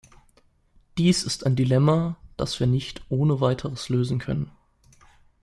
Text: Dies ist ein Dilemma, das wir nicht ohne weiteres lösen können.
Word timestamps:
Dies 0.97 1.21
ist 1.21 1.45
ein 1.45 1.55
Dilemma, 1.55 2.17
das 2.35 2.59
wir 2.59 2.65
nicht 2.65 3.05
ohne 3.09 3.39
weiteres 3.39 3.87
lösen 3.87 4.17
können. 4.17 4.49